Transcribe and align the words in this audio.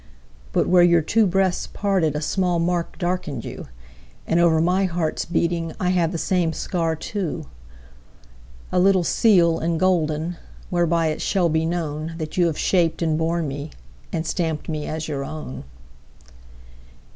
But 0.51 0.67
where 0.67 0.81
your 0.81 1.03
two 1.03 1.27
breasts 1.27 1.67
partedA 1.67 2.23
small 2.23 2.57
mark 2.57 2.97
darkened 2.97 3.45
you, 3.45 3.67
And 4.25 4.39
over 4.39 4.59
my 4.59 4.85
heart's 4.85 5.25
beatingI 5.27 5.91
have 5.91 6.11
the 6.11 6.17
same 6.17 6.53
scar 6.53 6.95
too.A 6.95 8.79
little 8.79 9.03
seal 9.03 9.59
and 9.59 9.79
golden, 9.79 10.37
Whereby 10.71 11.09
it 11.09 11.21
shall 11.21 11.49
be 11.49 11.67
knownThat 11.67 12.35
you 12.35 12.47
have 12.47 12.57
shaped 12.57 13.03
and 13.03 13.15
borne 13.15 13.47
meAnd 13.47 14.25
stamped 14.25 14.67
me 14.67 14.87
as 14.87 15.07
your 15.07 15.23
own! 15.23 15.65